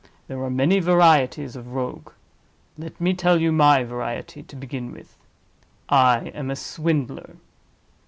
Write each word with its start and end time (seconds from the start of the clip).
There 0.27 0.41
are 0.43 0.49
many 0.49 0.79
varieties 0.79 1.55
of 1.55 1.73
Rogue; 1.75 2.09
let 2.75 2.99
me 2.99 3.13
tell 3.13 3.39
you 3.39 3.51
my 3.51 3.83
variety, 3.83 4.41
to 4.41 4.55
begin 4.55 4.91
with. 4.91 5.15
I 5.89 6.31
am 6.33 6.49
a 6.49 6.55
Swindler." 6.55 7.35